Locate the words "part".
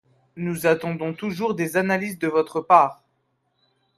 2.59-3.03